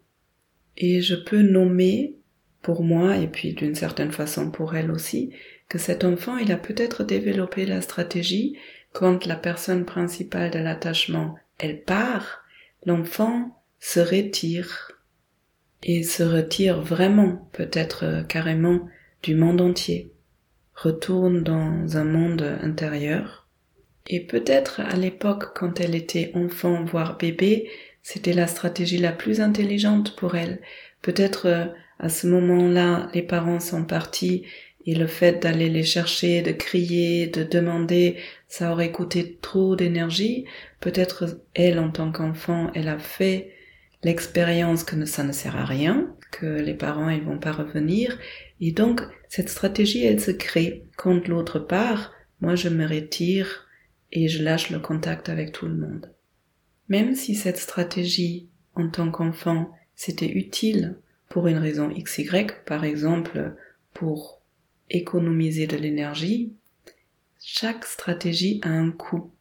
Et 0.77 1.03
je 1.03 1.15
peux 1.15 1.43
nommer 1.43 2.15
pour 2.63 2.83
moi 2.83 3.17
et 3.19 3.29
puis 3.29 3.53
d'une 3.53 3.75
certaine 3.75 4.13
façon 4.13 4.51
pour 4.51 4.75
elle 4.75 4.91
aussi 4.91 5.31
que 5.69 5.79
cet 5.79 6.03
enfant 6.05 6.37
il 6.39 6.51
a 6.51 6.57
peut-être 6.57 7.05
développé 7.05 7.67
la 7.67 7.81
stratégie 7.81 8.57
quand 8.93 9.27
la 9.27 9.37
personne 9.37 9.85
principale 9.85 10.51
de 10.51 10.59
l'attachement 10.59 11.37
elle 11.59 11.83
part, 11.83 12.45
l'enfant 12.85 13.63
se 13.81 14.01
retire. 14.01 14.93
Et 15.83 16.03
se 16.03 16.23
retire 16.23 16.81
vraiment 16.81 17.49
peut-être 17.53 18.05
euh, 18.05 18.23
carrément 18.23 18.89
du 19.23 19.35
monde 19.35 19.61
entier, 19.61 20.11
retourne 20.75 21.43
dans 21.43 21.99
un 21.99 22.05
monde 22.05 22.41
intérieur 22.63 23.44
et 24.09 24.21
peut-être 24.21 24.81
à 24.81 24.97
l'époque 24.97 25.57
quand 25.57 25.81
elle 25.81 25.95
était 25.95 26.31
enfant 26.35 26.85
voire 26.85 27.17
bébé, 27.17 27.69
c'était 28.03 28.35
la 28.35 28.47
stratégie 28.47 28.99
la 28.99 29.13
plus 29.13 29.41
intelligente 29.41 30.15
pour 30.17 30.35
elle. 30.35 30.61
Peut-être 31.01 31.47
euh, 31.47 31.65
à 31.99 32.09
ce 32.09 32.27
moment-là, 32.27 33.09
les 33.15 33.23
parents 33.23 33.61
sont 33.61 33.85
partis 33.85 34.45
et 34.87 34.95
le 34.95 35.07
fait 35.07 35.43
d'aller 35.43 35.71
les 35.71 35.85
chercher, 35.85 36.43
de 36.43 36.53
crier, 36.53 37.27
de 37.27 37.43
demander, 37.43 38.17
ça 38.49 38.71
aurait 38.71 38.93
coûté 38.93 39.39
trop 39.41 39.77
d'énergie. 39.77 40.45
Peut-être 40.81 41.41
elle, 41.55 41.79
en 41.79 41.91
tant 41.91 42.13
qu'enfant, 42.13 42.71
elle 42.75 42.89
a 42.89 42.99
fait 42.99 43.53
l'expérience 44.03 44.85
que 44.85 45.03
ça 45.07 45.25
ne 45.25 45.33
sert 45.33 45.57
à 45.57 45.65
rien, 45.65 46.15
que 46.31 46.61
les 46.61 46.75
parents, 46.75 47.09
ils 47.09 47.23
vont 47.23 47.39
pas 47.39 47.53
revenir. 47.53 48.19
Et 48.61 48.73
donc, 48.73 49.01
cette 49.31 49.49
stratégie, 49.49 50.05
elle 50.05 50.21
se 50.21 50.31
crée. 50.31 50.85
Quand 50.97 51.27
l'autre 51.27 51.59
part, 51.59 52.13
moi, 52.43 52.55
je 52.55 52.69
me 52.69 52.87
retire 52.87 53.64
et 54.15 54.29
je 54.29 54.43
lâche 54.43 54.71
le 54.71 54.79
contact 54.79 55.29
avec 55.29 55.53
tout 55.53 55.67
le 55.67 55.75
monde. 55.75 56.11
Même 56.89 57.15
si 57.15 57.35
cette 57.35 57.59
stratégie, 57.59 58.49
en 58.75 58.89
tant 58.89 59.11
qu'enfant, 59.11 59.71
c'était 59.95 60.31
utile 60.31 60.97
pour 61.29 61.49
une 61.49 61.59
raison 61.59 61.89
XY, 61.91 62.47
par 62.65 62.85
exemple 62.85 63.55
pour 63.93 64.41
économiser 64.91 65.67
de 65.67 65.77
l'énergie, 65.77 66.53
chaque 67.41 67.85
stratégie 67.85 68.61
a 68.63 68.71
un 68.71 68.91
coût. 68.91 69.33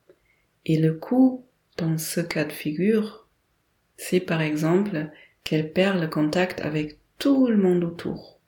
Et 0.66 0.78
le 0.78 0.94
coût, 0.94 1.46
dans 1.78 1.98
ce 1.98 2.22
cas 2.22 2.46
de 2.46 2.52
figure, 2.52 3.28
c'est 3.98 4.20
par 4.20 4.42
exemple 4.42 5.10
qu'elle 5.44 5.72
perd 5.72 6.00
le 6.00 6.08
contact 6.08 6.62
avec 6.62 6.98
tout 7.20 7.48
le 7.48 7.58
monde 7.58 7.84
autour, 7.84 8.40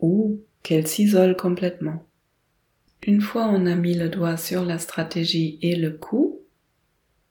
ou 0.00 0.40
qu'elle 0.62 0.86
s'isole 0.86 1.36
complètement. 1.36 2.07
Une 3.02 3.20
fois 3.20 3.46
on 3.46 3.66
a 3.66 3.74
mis 3.74 3.94
le 3.94 4.08
doigt 4.08 4.36
sur 4.36 4.64
la 4.64 4.78
stratégie 4.78 5.58
et 5.62 5.76
le 5.76 5.90
coût, 5.90 6.42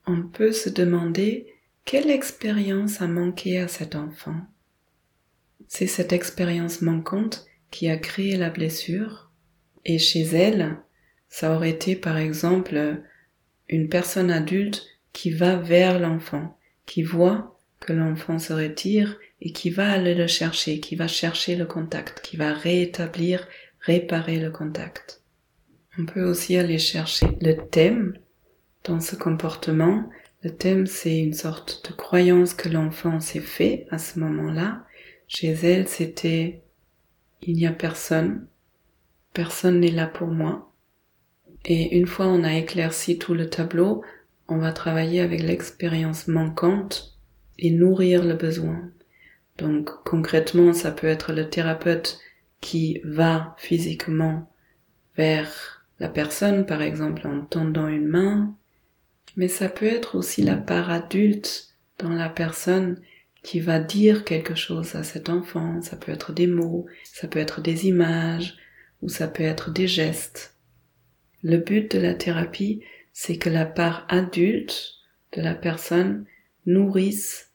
on 0.06 0.22
peut 0.22 0.52
se 0.52 0.70
demander 0.70 1.46
quelle 1.84 2.10
expérience 2.10 3.00
a 3.00 3.06
manqué 3.06 3.58
à 3.58 3.68
cet 3.68 3.94
enfant. 3.94 4.36
C'est 5.68 5.86
cette 5.86 6.12
expérience 6.12 6.80
manquante 6.80 7.46
qui 7.70 7.88
a 7.88 7.96
créé 7.96 8.36
la 8.36 8.50
blessure. 8.50 9.30
Et 9.84 9.98
chez 9.98 10.22
elle, 10.22 10.78
ça 11.28 11.54
aurait 11.54 11.70
été 11.70 11.94
par 11.94 12.16
exemple 12.16 13.02
une 13.68 13.88
personne 13.88 14.30
adulte 14.30 14.86
qui 15.12 15.30
va 15.30 15.56
vers 15.56 15.98
l'enfant, 15.98 16.58
qui 16.86 17.02
voit 17.02 17.58
que 17.80 17.92
l'enfant 17.92 18.38
se 18.38 18.52
retire 18.52 19.18
et 19.40 19.52
qui 19.52 19.70
va 19.70 19.90
aller 19.90 20.14
le 20.14 20.26
chercher, 20.26 20.80
qui 20.80 20.96
va 20.96 21.06
chercher 21.06 21.54
le 21.54 21.66
contact, 21.66 22.20
qui 22.22 22.36
va 22.36 22.52
rétablir, 22.52 23.46
réparer 23.80 24.38
le 24.38 24.50
contact. 24.50 25.17
On 25.98 26.06
peut 26.06 26.24
aussi 26.24 26.56
aller 26.56 26.78
chercher 26.78 27.26
le 27.40 27.54
thème 27.54 28.16
dans 28.84 29.00
ce 29.00 29.16
comportement. 29.16 30.08
Le 30.42 30.50
thème, 30.50 30.86
c'est 30.86 31.18
une 31.18 31.34
sorte 31.34 31.88
de 31.88 31.94
croyance 31.94 32.54
que 32.54 32.68
l'enfant 32.68 33.20
s'est 33.20 33.40
fait 33.40 33.86
à 33.90 33.98
ce 33.98 34.18
moment-là 34.20 34.84
chez 35.28 35.50
elle, 35.50 35.86
c'était 35.86 36.62
il 37.42 37.54
n'y 37.54 37.66
a 37.66 37.72
personne, 37.72 38.46
personne 39.34 39.80
n'est 39.80 39.90
là 39.90 40.06
pour 40.06 40.28
moi. 40.28 40.72
Et 41.66 41.96
une 41.96 42.06
fois 42.06 42.26
on 42.26 42.42
a 42.44 42.54
éclairci 42.54 43.18
tout 43.18 43.34
le 43.34 43.50
tableau, 43.50 44.02
on 44.48 44.56
va 44.56 44.72
travailler 44.72 45.20
avec 45.20 45.42
l'expérience 45.42 46.28
manquante 46.28 47.18
et 47.58 47.70
nourrir 47.70 48.24
le 48.24 48.34
besoin. 48.34 48.90
Donc 49.58 49.90
concrètement, 50.04 50.72
ça 50.72 50.92
peut 50.92 51.06
être 51.06 51.32
le 51.32 51.50
thérapeute 51.50 52.18
qui 52.60 53.00
va 53.04 53.54
physiquement 53.58 54.50
vers 55.16 55.77
la 56.00 56.08
personne, 56.08 56.66
par 56.66 56.82
exemple 56.82 57.26
en 57.26 57.40
tendant 57.42 57.88
une 57.88 58.06
main, 58.06 58.54
mais 59.36 59.48
ça 59.48 59.68
peut 59.68 59.86
être 59.86 60.16
aussi 60.16 60.42
la 60.42 60.56
part 60.56 60.90
adulte 60.90 61.74
dans 61.98 62.10
la 62.10 62.28
personne 62.28 63.00
qui 63.42 63.60
va 63.60 63.78
dire 63.78 64.24
quelque 64.24 64.54
chose 64.54 64.94
à 64.94 65.02
cet 65.02 65.28
enfant. 65.28 65.80
Ça 65.82 65.96
peut 65.96 66.12
être 66.12 66.32
des 66.32 66.46
mots, 66.46 66.86
ça 67.04 67.28
peut 67.28 67.38
être 67.38 67.60
des 67.60 67.86
images, 67.86 68.56
ou 69.02 69.08
ça 69.08 69.28
peut 69.28 69.44
être 69.44 69.70
des 69.70 69.86
gestes. 69.86 70.56
Le 71.42 71.58
but 71.58 71.90
de 71.94 72.00
la 72.00 72.14
thérapie, 72.14 72.82
c'est 73.12 73.38
que 73.38 73.48
la 73.48 73.64
part 73.64 74.06
adulte 74.08 74.94
de 75.32 75.42
la 75.42 75.54
personne 75.54 76.24
nourrisse, 76.66 77.50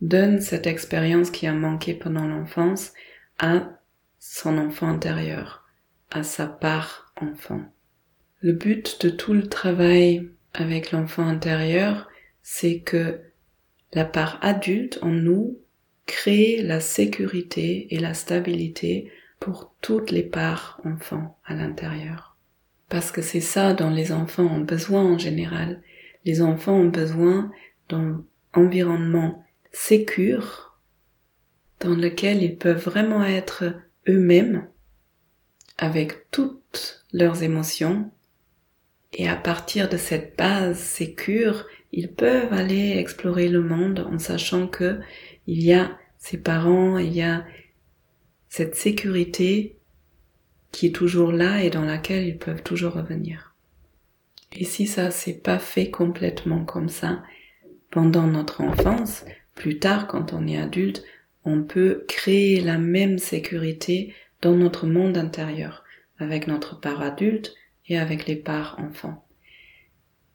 donne 0.00 0.40
cette 0.40 0.66
expérience 0.66 1.30
qui 1.30 1.46
a 1.46 1.52
manqué 1.52 1.94
pendant 1.94 2.26
l'enfance 2.26 2.92
à 3.38 3.80
son 4.18 4.58
enfant 4.58 4.88
intérieur, 4.88 5.64
à 6.10 6.22
sa 6.22 6.46
part 6.46 7.05
enfant. 7.20 7.62
Le 8.40 8.52
but 8.52 9.04
de 9.04 9.10
tout 9.10 9.32
le 9.32 9.48
travail 9.48 10.28
avec 10.54 10.92
l'enfant 10.92 11.26
intérieur, 11.26 12.08
c'est 12.42 12.80
que 12.80 13.20
la 13.92 14.04
part 14.04 14.38
adulte 14.42 14.98
en 15.02 15.10
nous 15.10 15.58
crée 16.06 16.62
la 16.62 16.80
sécurité 16.80 17.94
et 17.94 17.98
la 17.98 18.14
stabilité 18.14 19.10
pour 19.40 19.74
toutes 19.80 20.10
les 20.10 20.22
parts 20.22 20.80
enfants 20.84 21.38
à 21.44 21.54
l'intérieur. 21.54 22.36
Parce 22.88 23.10
que 23.10 23.22
c'est 23.22 23.40
ça 23.40 23.72
dont 23.72 23.90
les 23.90 24.12
enfants 24.12 24.46
ont 24.46 24.60
besoin 24.60 25.02
en 25.02 25.18
général. 25.18 25.82
Les 26.24 26.40
enfants 26.40 26.76
ont 26.76 26.88
besoin 26.88 27.50
d'un 27.88 28.24
environnement 28.52 29.44
sécure 29.72 30.78
dans 31.80 31.94
lequel 31.94 32.42
ils 32.42 32.56
peuvent 32.56 32.82
vraiment 32.82 33.24
être 33.24 33.74
eux-mêmes 34.08 34.66
avec 35.78 36.30
toutes 36.30 37.04
leurs 37.12 37.42
émotions 37.42 38.10
et 39.12 39.28
à 39.28 39.36
partir 39.36 39.88
de 39.88 39.96
cette 39.96 40.36
base 40.36 40.78
sécure, 40.78 41.66
ils 41.92 42.12
peuvent 42.12 42.52
aller 42.52 42.96
explorer 42.98 43.48
le 43.48 43.62
monde 43.62 44.06
en 44.12 44.18
sachant 44.18 44.66
que 44.66 45.00
il 45.46 45.62
y 45.62 45.72
a 45.72 45.96
ses 46.18 46.38
parents, 46.38 46.98
il 46.98 47.14
y 47.14 47.22
a 47.22 47.44
cette 48.48 48.74
sécurité 48.74 49.78
qui 50.72 50.86
est 50.86 50.94
toujours 50.94 51.32
là 51.32 51.62
et 51.62 51.70
dans 51.70 51.84
laquelle 51.84 52.26
ils 52.26 52.38
peuvent 52.38 52.62
toujours 52.62 52.94
revenir. 52.94 53.54
Et 54.52 54.64
si 54.64 54.86
ça 54.86 55.10
s'est 55.10 55.38
pas 55.38 55.58
fait 55.58 55.90
complètement 55.90 56.64
comme 56.64 56.88
ça 56.88 57.22
pendant 57.90 58.26
notre 58.26 58.60
enfance, 58.60 59.24
plus 59.54 59.78
tard 59.78 60.06
quand 60.06 60.32
on 60.32 60.46
est 60.46 60.58
adulte, 60.58 61.04
on 61.44 61.62
peut 61.62 62.04
créer 62.08 62.60
la 62.60 62.76
même 62.76 63.18
sécurité 63.18 64.12
dans 64.42 64.54
notre 64.54 64.86
monde 64.86 65.16
intérieur, 65.16 65.84
avec 66.18 66.46
notre 66.46 66.80
part 66.80 67.02
adulte 67.02 67.54
et 67.88 67.98
avec 67.98 68.26
les 68.26 68.36
parts 68.36 68.76
enfants. 68.78 69.26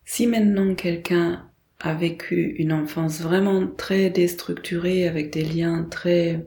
Si 0.05 0.27
maintenant 0.27 0.75
quelqu'un 0.75 1.49
a 1.79 1.93
vécu 1.93 2.55
une 2.57 2.73
enfance 2.73 3.21
vraiment 3.21 3.67
très 3.67 4.09
déstructurée 4.09 5.07
avec 5.07 5.31
des 5.31 5.43
liens 5.43 5.83
très 5.89 6.45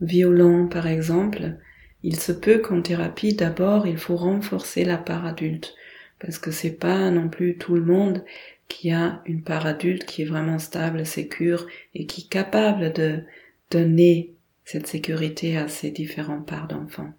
violents 0.00 0.66
par 0.66 0.86
exemple, 0.86 1.56
il 2.02 2.16
se 2.16 2.32
peut 2.32 2.58
qu'en 2.58 2.80
thérapie 2.80 3.34
d'abord 3.34 3.86
il 3.86 3.98
faut 3.98 4.16
renforcer 4.16 4.84
la 4.84 4.96
part 4.96 5.26
adulte 5.26 5.74
parce 6.18 6.38
que 6.38 6.50
c'est 6.50 6.78
pas 6.78 7.10
non 7.10 7.28
plus 7.28 7.58
tout 7.58 7.74
le 7.74 7.84
monde 7.84 8.24
qui 8.68 8.92
a 8.92 9.20
une 9.26 9.42
part 9.42 9.66
adulte 9.66 10.04
qui 10.04 10.22
est 10.22 10.26
vraiment 10.26 10.58
stable, 10.58 11.04
sécure 11.04 11.66
et 11.94 12.06
qui 12.06 12.22
est 12.22 12.28
capable 12.28 12.92
de 12.92 13.24
donner 13.70 14.34
cette 14.70 14.86
sécurité 14.86 15.56
à 15.56 15.66
ces 15.66 15.90
différentes 15.90 16.46
parts 16.46 16.68
d'enfants. 16.68 17.12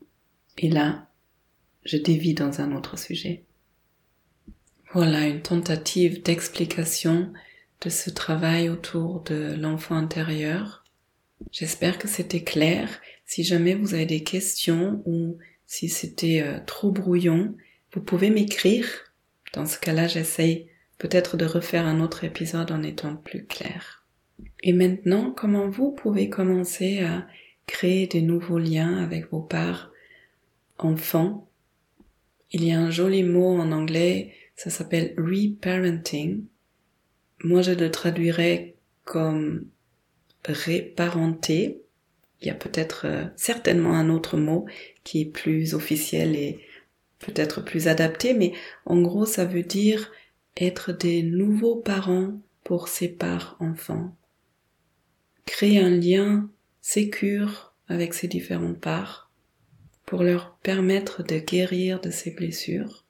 Et 0.57 0.69
là, 0.69 1.09
je 1.83 1.97
dévie 1.97 2.33
dans 2.33 2.61
un 2.61 2.71
autre 2.71 2.97
sujet. 2.97 3.43
Voilà 4.93 5.27
une 5.27 5.41
tentative 5.41 6.23
d'explication 6.23 7.33
de 7.81 7.89
ce 7.89 8.09
travail 8.09 8.69
autour 8.69 9.21
de 9.23 9.53
l'enfant 9.59 9.95
intérieur. 9.95 10.85
J'espère 11.51 11.97
que 11.97 12.07
c'était 12.07 12.45
clair. 12.45 13.01
Si 13.25 13.43
jamais 13.43 13.75
vous 13.75 13.95
avez 13.95 14.05
des 14.05 14.23
questions 14.23 15.03
ou 15.05 15.37
si 15.67 15.89
c'était 15.89 16.41
euh, 16.41 16.59
trop 16.65 16.91
brouillon, 16.91 17.53
vous 17.91 18.01
pouvez 18.01 18.29
m'écrire. 18.29 18.87
Dans 19.51 19.65
ce 19.65 19.77
cas-là, 19.77 20.07
j'essaye 20.07 20.69
peut-être 20.97 21.35
de 21.35 21.45
refaire 21.45 21.85
un 21.85 21.99
autre 21.99 22.23
épisode 22.23 22.71
en 22.71 22.81
étant 22.81 23.17
plus 23.17 23.45
clair. 23.45 24.00
Et 24.63 24.73
maintenant, 24.73 25.31
comment 25.31 25.69
vous 25.69 25.91
pouvez 25.91 26.29
commencer 26.29 26.99
à 26.99 27.27
créer 27.67 28.07
des 28.07 28.21
nouveaux 28.21 28.59
liens 28.59 28.97
avec 28.97 29.31
vos 29.31 29.41
parts 29.41 29.91
enfants? 30.77 31.47
Il 32.51 32.63
y 32.65 32.71
a 32.71 32.79
un 32.79 32.91
joli 32.91 33.23
mot 33.23 33.57
en 33.57 33.71
anglais 33.71 34.33
ça 34.63 34.69
s'appelle 34.69 35.15
reparenting. 35.17 36.43
Moi, 37.43 37.63
je 37.63 37.71
le 37.71 37.89
traduirais 37.89 38.75
comme 39.05 39.65
réparenté. 40.45 41.81
Il 42.41 42.47
y 42.47 42.51
a 42.51 42.53
peut-être 42.53 43.07
euh, 43.07 43.25
certainement 43.35 43.93
un 43.93 44.11
autre 44.11 44.37
mot 44.37 44.67
qui 45.03 45.21
est 45.21 45.25
plus 45.25 45.73
officiel 45.73 46.35
et 46.35 46.59
peut-être 47.17 47.61
plus 47.61 47.87
adapté, 47.87 48.35
mais 48.35 48.53
en 48.85 49.01
gros, 49.01 49.25
ça 49.25 49.45
veut 49.45 49.63
dire 49.63 50.11
être 50.57 50.91
des 50.91 51.23
nouveaux 51.23 51.77
parents 51.77 52.39
pour 52.63 52.87
ses 52.87 53.09
parts 53.09 53.57
enfants. 53.59 54.15
Créer 55.51 55.79
un 55.79 55.89
lien 55.89 56.49
sécure 56.81 57.73
avec 57.87 58.13
ces 58.13 58.27
différentes 58.27 58.79
parts 58.79 59.29
pour 60.05 60.23
leur 60.23 60.55
permettre 60.63 61.23
de 61.23 61.39
guérir 61.39 61.99
de 61.99 62.09
ces 62.09 62.31
blessures 62.31 63.05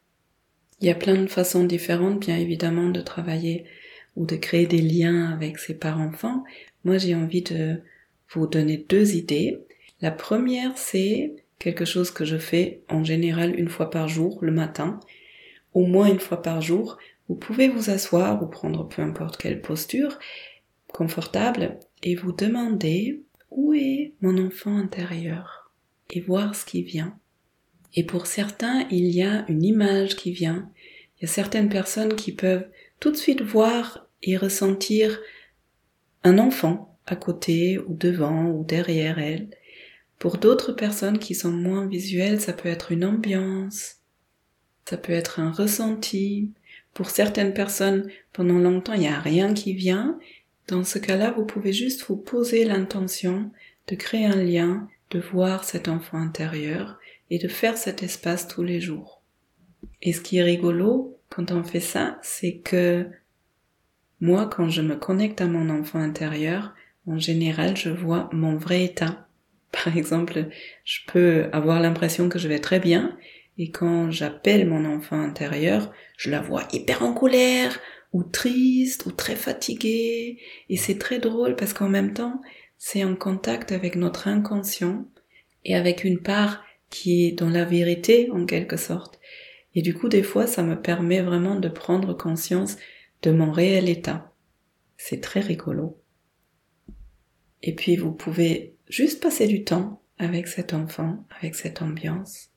il 0.82 0.88
y 0.88 0.90
a 0.90 0.96
plein 0.96 1.16
de 1.22 1.28
façons 1.28 1.64
différentes, 1.64 2.22
bien 2.22 2.38
évidemment, 2.38 2.90
de 2.90 3.02
travailler 3.02 3.66
ou 4.16 4.26
de 4.26 4.36
créer 4.36 4.66
des 4.66 4.82
liens 4.82 5.32
avec 5.32 5.60
ses 5.60 5.76
parents-enfants. 5.76 6.44
Moi, 6.84 6.98
j'ai 6.98 7.14
envie 7.14 7.44
de 7.44 7.82
vous 8.32 8.48
donner 8.48 8.78
deux 8.90 9.16
idées. 9.16 9.60
La 10.02 10.10
première, 10.10 10.76
c'est 10.80 11.36
quelque 11.60 11.86
chose 11.86 12.10
que 12.10 12.26
je 12.26 12.38
fais 12.38 12.82
en 12.90 13.04
général 13.04 13.58
une 13.60 13.70
fois 13.70 13.92
par 13.92 14.08
jour, 14.08 14.40
le 14.42 14.52
matin, 14.52 15.00
au 15.76 15.86
moins 15.86 16.08
une 16.08 16.20
fois 16.20 16.42
par 16.42 16.62
jour. 16.62 16.98
Vous 17.30 17.36
pouvez 17.36 17.68
vous 17.68 17.92
asseoir 17.92 18.42
ou 18.42 18.48
prendre 18.48 18.88
peu 18.88 19.04
importe 19.04 19.38
quelle 19.38 19.62
posture 19.62 20.18
confortable 20.92 21.78
et 22.04 22.16
vous 22.16 22.32
demander 22.32 23.24
où 23.50 23.74
est 23.74 24.14
mon 24.22 24.38
enfant 24.46 24.78
intérieur 24.78 25.72
et 26.10 26.22
voir 26.22 26.56
ce 26.56 26.66
qui 26.66 26.84
vient. 26.84 27.18
Et 27.94 28.06
pour 28.06 28.26
certains, 28.26 28.88
il 28.90 29.08
y 29.08 29.24
a 29.24 29.46
une 29.50 29.64
image 29.64 30.16
qui 30.16 30.32
vient. 30.32 30.70
Il 31.18 31.24
y 31.24 31.26
a 31.26 31.32
certaines 31.32 31.70
personnes 31.70 32.16
qui 32.16 32.32
peuvent 32.32 32.68
tout 33.00 33.12
de 33.12 33.18
suite 33.18 33.42
voir 33.42 34.08
et 34.24 34.38
ressentir 34.38 35.20
un 36.24 36.38
enfant 36.38 36.98
à 37.06 37.16
côté 37.16 37.80
ou 37.80 37.96
devant 37.96 38.50
ou 38.50 38.64
derrière 38.64 39.20
elle. 39.20 39.50
Pour 40.20 40.38
d'autres 40.38 40.72
personnes 40.72 41.18
qui 41.18 41.36
sont 41.36 41.52
moins 41.52 41.88
visuelles, 41.88 42.40
ça 42.40 42.54
peut 42.54 42.70
être 42.70 42.92
une 42.92 43.04
ambiance, 43.04 43.98
ça 44.86 44.98
peut 44.98 45.14
être 45.14 45.40
un 45.40 45.52
ressenti. 45.52 46.52
Pour 46.94 47.10
certaines 47.10 47.54
personnes, 47.54 48.10
pendant 48.34 48.60
longtemps, 48.60 48.94
il 48.94 49.02
n'y 49.02 49.08
a 49.08 49.20
rien 49.20 49.54
qui 49.54 49.74
vient. 49.74 50.20
Dans 50.72 50.86
ce 50.86 51.00
cas-là, 51.00 51.32
vous 51.32 51.44
pouvez 51.44 51.74
juste 51.74 52.06
vous 52.08 52.16
poser 52.16 52.64
l'intention 52.64 53.52
de 53.90 53.96
créer 53.96 54.26
un 54.26 54.42
lien, 54.42 54.88
de 55.10 55.20
voir 55.20 55.66
cet 55.66 55.90
enfant 55.90 56.18
intérieur 56.18 56.98
et 57.30 57.40
de 57.40 57.50
faire 57.50 57.78
cet 57.78 58.04
espace 58.04 58.48
tous 58.48 58.64
les 58.64 58.80
jours. 58.80 59.22
Et 60.02 60.14
ce 60.14 60.22
qui 60.22 60.38
est 60.38 60.44
rigolo 60.44 61.18
quand 61.28 61.52
on 61.52 61.66
fait 61.66 61.82
ça, 61.82 62.20
c'est 62.22 62.60
que 62.60 63.06
moi, 64.22 64.50
quand 64.50 64.70
je 64.70 64.82
me 64.82 64.96
connecte 64.96 65.42
à 65.42 65.48
mon 65.48 65.70
enfant 65.70 66.00
intérieur, 66.00 66.74
en 67.06 67.20
général, 67.20 67.76
je 67.76 67.90
vois 67.90 68.30
mon 68.32 68.56
vrai 68.56 68.86
état. 68.86 69.28
Par 69.84 69.98
exemple, 69.98 70.48
je 70.86 71.00
peux 71.08 71.50
avoir 71.52 71.82
l'impression 71.82 72.30
que 72.30 72.40
je 72.40 72.48
vais 72.48 72.60
très 72.60 72.80
bien, 72.80 73.18
et 73.58 73.72
quand 73.72 74.10
j'appelle 74.10 74.70
mon 74.70 74.86
enfant 74.86 75.20
intérieur, 75.20 75.92
je 76.16 76.30
la 76.30 76.40
vois 76.40 76.64
hyper 76.72 77.04
en 77.04 77.14
colère, 77.14 77.78
ou 78.14 78.24
triste, 78.24 79.06
ou 79.06 79.12
très 79.12 79.36
fatiguée, 79.36 80.40
et 80.70 80.78
c'est 80.78 80.98
très 80.98 81.20
drôle 81.20 81.56
parce 81.56 81.74
qu'en 81.74 81.90
même 81.90 82.14
temps, 82.14 82.42
c'est 82.78 83.04
en 83.04 83.16
contact 83.16 83.72
avec 83.72 83.96
notre 83.96 84.28
inconscient, 84.28 85.06
et 85.64 85.76
avec 85.76 86.04
une 86.04 86.22
part 86.22 86.64
qui 86.90 87.26
est 87.26 87.32
dans 87.32 87.50
la 87.50 87.66
vérité 87.66 88.30
en 88.32 88.46
quelque 88.46 88.78
sorte. 88.78 89.20
Et 89.76 89.82
du 89.82 89.94
coup, 89.94 90.10
des 90.10 90.24
fois, 90.24 90.48
ça 90.48 90.64
me 90.64 90.82
permet 90.82 91.22
vraiment 91.22 91.56
de 91.56 91.70
prendre 91.70 92.14
conscience 92.14 92.78
de 93.22 93.32
mon 93.32 93.52
réel 93.52 93.88
état. 93.88 94.34
C'est 94.98 95.22
très 95.22 95.40
rigolo. 95.40 96.02
Et 97.64 97.74
puis, 97.74 97.96
vous 97.96 98.12
pouvez 98.12 98.76
juste 98.90 99.22
passer 99.22 99.48
du 99.48 99.64
temps 99.64 100.02
avec 100.18 100.48
cet 100.48 100.74
enfant, 100.74 101.26
avec 101.40 101.56
cette 101.56 101.82
ambiance, 101.82 102.50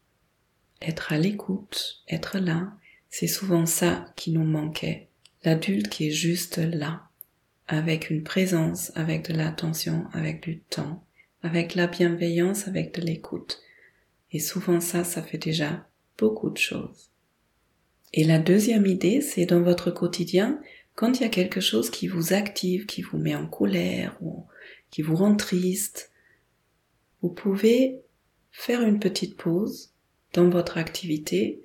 être 0.82 1.12
à 1.12 1.18
l'écoute, 1.18 2.02
être 2.08 2.38
là. 2.38 2.72
C'est 3.10 3.28
souvent 3.28 3.66
ça 3.66 4.12
qui 4.16 4.32
nous 4.32 4.44
manquait. 4.44 5.08
L'adulte 5.44 5.88
qui 5.88 6.08
est 6.08 6.12
juste 6.12 6.56
là, 6.56 7.10
avec 7.66 8.08
une 8.08 8.22
présence, 8.22 8.92
avec 8.94 9.28
de 9.28 9.34
l'attention, 9.34 10.06
avec 10.12 10.42
du 10.42 10.60
temps, 10.60 11.04
avec 11.42 11.74
la 11.74 11.86
bienveillance, 11.86 12.66
avec 12.66 12.94
de 12.94 13.02
l'écoute. 13.02 13.60
Et 14.32 14.40
souvent 14.40 14.80
ça, 14.80 15.04
ça 15.04 15.22
fait 15.22 15.38
déjà 15.38 15.86
beaucoup 16.16 16.50
de 16.50 16.56
choses. 16.56 17.10
Et 18.12 18.24
la 18.24 18.38
deuxième 18.38 18.86
idée, 18.86 19.20
c'est 19.20 19.44
dans 19.44 19.60
votre 19.60 19.90
quotidien, 19.90 20.60
quand 20.94 21.18
il 21.18 21.22
y 21.22 21.26
a 21.26 21.30
quelque 21.30 21.60
chose 21.60 21.90
qui 21.90 22.06
vous 22.06 22.32
active, 22.32 22.86
qui 22.86 23.02
vous 23.02 23.18
met 23.18 23.34
en 23.34 23.46
colère 23.46 24.16
ou 24.22 24.46
qui 24.90 25.02
vous 25.02 25.16
rend 25.16 25.34
triste, 25.34 26.12
vous 27.20 27.30
pouvez 27.30 28.00
faire 28.52 28.82
une 28.82 29.00
petite 29.00 29.36
pause 29.36 29.92
dans 30.32 30.48
votre 30.48 30.78
activité, 30.78 31.62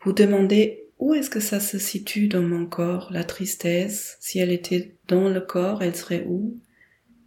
vous 0.00 0.12
demandez 0.12 0.81
où 1.02 1.14
est-ce 1.14 1.30
que 1.30 1.40
ça 1.40 1.58
se 1.58 1.80
situe 1.80 2.28
dans 2.28 2.44
mon 2.44 2.64
corps, 2.64 3.08
la 3.10 3.24
tristesse, 3.24 4.16
si 4.20 4.38
elle 4.38 4.52
était 4.52 4.94
dans 5.08 5.28
le 5.28 5.40
corps, 5.40 5.82
elle 5.82 5.96
serait 5.96 6.24
où? 6.28 6.60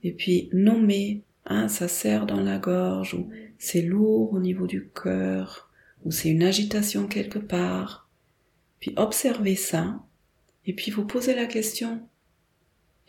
Et 0.01 0.13
puis 0.13 0.49
nommer, 0.53 1.23
hein, 1.45 1.67
ça 1.67 1.89
serre 1.89 2.25
dans 2.25 2.39
la 2.39 2.57
gorge 2.57 3.15
ou 3.15 3.27
c'est 3.57 3.81
lourd 3.81 4.31
au 4.31 4.39
niveau 4.39 4.65
du 4.65 4.88
cœur, 4.88 5.69
ou 6.05 6.11
c'est 6.11 6.29
une 6.29 6.43
agitation 6.43 7.05
quelque 7.05 7.38
part. 7.38 8.09
Puis 8.79 8.93
observez 8.95 9.57
ça, 9.57 10.01
et 10.65 10.73
puis 10.73 10.89
vous 10.89 11.05
posez 11.05 11.35
la 11.35 11.45
question, 11.45 12.07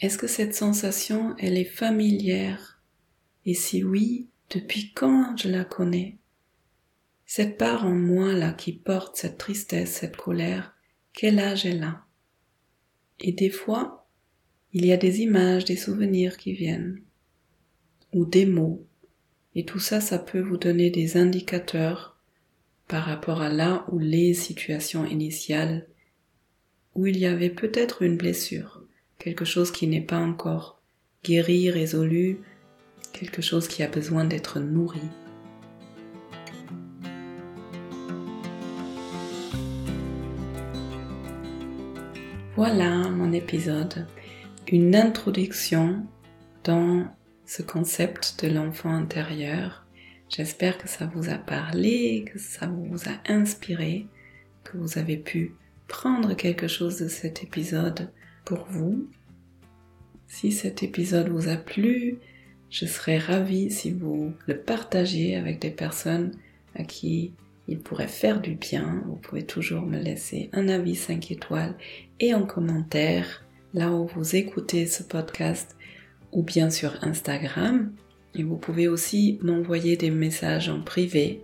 est-ce 0.00 0.18
que 0.18 0.26
cette 0.26 0.57
sensation, 0.57 1.37
elle 1.38 1.59
est 1.59 1.64
familière? 1.64 2.83
Et 3.44 3.55
si 3.55 3.85
oui, 3.85 4.26
depuis 4.50 4.90
quand 4.96 5.37
je 5.37 5.48
la 5.48 5.64
connais? 5.64 6.16
Cette 7.26 7.58
part 7.58 7.84
en 7.84 7.94
moi 7.94 8.32
là 8.32 8.52
qui 8.52 8.72
porte 8.72 9.16
cette 9.16 9.36
tristesse, 9.36 9.90
cette 9.90 10.16
colère, 10.16 10.74
quel 11.12 11.40
âge 11.40 11.66
elle 11.66 11.82
a? 11.82 12.04
Et 13.18 13.32
des 13.32 13.50
fois, 13.50 14.08
il 14.72 14.86
y 14.86 14.92
a 14.92 14.96
des 14.96 15.20
images, 15.22 15.64
des 15.64 15.76
souvenirs 15.76 16.36
qui 16.36 16.52
viennent, 16.52 17.02
ou 18.12 18.24
des 18.24 18.46
mots, 18.46 18.86
et 19.56 19.64
tout 19.64 19.80
ça, 19.80 20.00
ça 20.00 20.18
peut 20.18 20.40
vous 20.40 20.56
donner 20.56 20.90
des 20.90 21.16
indicateurs 21.16 22.16
par 22.86 23.04
rapport 23.04 23.40
à 23.40 23.48
là 23.48 23.86
ou 23.90 23.98
les 23.98 24.32
situations 24.34 25.04
initiales 25.04 25.88
où 26.94 27.06
il 27.06 27.18
y 27.18 27.26
avait 27.26 27.50
peut-être 27.50 28.02
une 28.02 28.16
blessure, 28.16 28.82
quelque 29.18 29.44
chose 29.44 29.72
qui 29.72 29.86
n'est 29.86 30.00
pas 30.00 30.18
encore 30.18 30.80
guéri, 31.24 31.70
résolu, 31.70 32.38
quelque 33.12 33.42
chose 33.42 33.66
qui 33.66 33.82
a 33.82 33.88
besoin 33.88 34.24
d'être 34.24 34.60
nourri. 34.60 35.00
Voilà 42.57 43.11
mon 43.11 43.35
épisode, 43.35 44.07
une 44.66 44.97
introduction 44.97 46.07
dans 46.64 47.07
ce 47.45 47.61
concept 47.61 48.42
de 48.42 48.49
l'enfant 48.49 48.88
intérieur. 48.88 49.85
J'espère 50.31 50.79
que 50.79 50.88
ça 50.88 51.05
vous 51.05 51.29
a 51.29 51.35
parlé, 51.35 52.25
que 52.25 52.38
ça 52.38 52.66
vous 52.66 53.11
a 53.11 53.31
inspiré, 53.31 54.07
que 54.64 54.79
vous 54.79 54.97
avez 54.97 55.19
pu 55.19 55.53
prendre 55.87 56.33
quelque 56.33 56.66
chose 56.66 56.99
de 56.99 57.09
cet 57.09 57.42
épisode 57.42 58.11
pour 58.47 58.64
vous. 58.71 59.07
Si 60.27 60.51
cet 60.51 60.83
épisode 60.83 61.29
vous 61.29 61.49
a 61.49 61.57
plu, 61.57 62.16
je 62.71 62.87
serais 62.87 63.19
ravie 63.19 63.71
si 63.71 63.90
vous 63.90 64.33
le 64.47 64.57
partagiez 64.57 65.37
avec 65.37 65.61
des 65.61 65.71
personnes 65.71 66.33
à 66.75 66.85
qui 66.85 67.35
il 67.69 67.81
pourrait 67.81 68.09
faire 68.09 68.40
du 68.40 68.55
bien. 68.55 69.03
Vous 69.07 69.16
pouvez 69.16 69.45
toujours 69.45 69.83
me 69.83 69.99
laisser 69.99 70.49
un 70.53 70.69
avis 70.69 70.95
5 70.95 71.31
étoiles 71.31 71.75
et 72.20 72.35
en 72.35 72.44
commentaire 72.44 73.44
là 73.74 73.90
où 73.90 74.07
vous 74.07 74.37
écoutez 74.37 74.87
ce 74.87 75.02
podcast 75.02 75.76
ou 76.33 76.42
bien 76.42 76.70
sur 76.70 77.02
Instagram. 77.02 77.92
Et 78.35 78.42
vous 78.42 78.57
pouvez 78.57 78.88
aussi 78.88 79.38
m'envoyer 79.42 79.96
des 79.96 80.11
messages 80.11 80.68
en 80.68 80.81
privé 80.81 81.42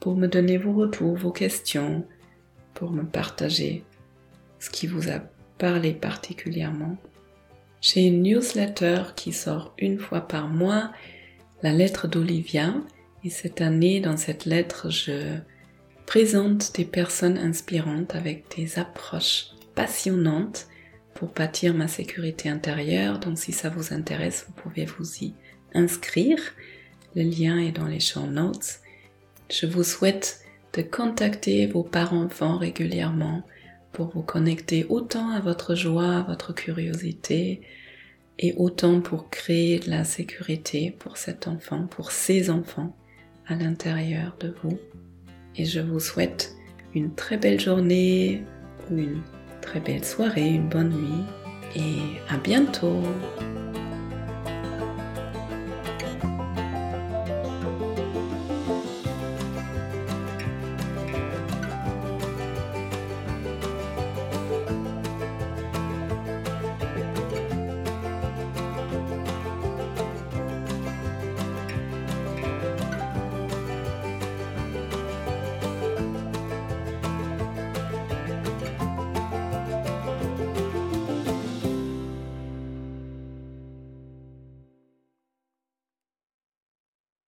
pour 0.00 0.16
me 0.16 0.26
donner 0.26 0.58
vos 0.58 0.72
retours, 0.72 1.16
vos 1.16 1.32
questions, 1.32 2.06
pour 2.74 2.90
me 2.90 3.04
partager 3.04 3.84
ce 4.58 4.70
qui 4.70 4.86
vous 4.86 5.10
a 5.10 5.20
parlé 5.58 5.92
particulièrement. 5.92 6.96
J'ai 7.80 8.06
une 8.06 8.22
newsletter 8.22 9.02
qui 9.14 9.32
sort 9.32 9.74
une 9.78 9.98
fois 9.98 10.22
par 10.22 10.48
mois, 10.48 10.90
la 11.62 11.72
lettre 11.72 12.08
d'Olivia, 12.08 12.74
et 13.24 13.30
cette 13.30 13.60
année, 13.60 14.00
dans 14.00 14.16
cette 14.16 14.44
lettre, 14.44 14.90
je 14.90 15.38
présente 16.06 16.74
des 16.76 16.84
personnes 16.84 17.38
inspirantes 17.38 18.14
avec 18.14 18.54
des 18.56 18.78
approches 18.78 19.54
passionnantes 19.74 20.68
pour 21.14 21.28
bâtir 21.28 21.74
ma 21.74 21.88
sécurité 21.88 22.48
intérieure. 22.48 23.18
Donc 23.18 23.38
si 23.38 23.52
ça 23.52 23.70
vous 23.70 23.92
intéresse, 23.92 24.46
vous 24.48 24.54
pouvez 24.54 24.84
vous 24.84 25.18
y 25.18 25.34
inscrire. 25.74 26.38
Le 27.14 27.22
lien 27.22 27.58
est 27.58 27.72
dans 27.72 27.86
les 27.86 28.00
show 28.00 28.26
notes. 28.26 28.80
Je 29.50 29.66
vous 29.66 29.84
souhaite 29.84 30.40
de 30.72 30.82
contacter 30.82 31.66
vos 31.66 31.84
parents-enfants 31.84 32.58
régulièrement 32.58 33.44
pour 33.92 34.08
vous 34.08 34.22
connecter 34.22 34.86
autant 34.88 35.30
à 35.30 35.40
votre 35.40 35.74
joie, 35.74 36.16
à 36.16 36.22
votre 36.22 36.52
curiosité, 36.52 37.60
et 38.38 38.54
autant 38.56 39.00
pour 39.00 39.30
créer 39.30 39.78
de 39.78 39.90
la 39.90 40.02
sécurité 40.04 40.94
pour 40.98 41.16
cet 41.16 41.46
enfant, 41.46 41.86
pour 41.86 42.10
ces 42.10 42.50
enfants 42.50 42.96
à 43.46 43.54
l'intérieur 43.54 44.36
de 44.40 44.54
vous. 44.62 44.78
Et 45.56 45.64
je 45.64 45.78
vous 45.78 46.00
souhaite 46.00 46.56
une 46.94 47.14
très 47.14 47.36
belle 47.36 47.60
journée, 47.60 48.42
une 48.90 49.22
très 49.64 49.80
belle 49.80 50.04
soirée, 50.04 50.48
une 50.48 50.68
bonne 50.68 50.90
nuit 50.90 51.24
et 51.74 52.20
à 52.28 52.36
bientôt 52.36 53.02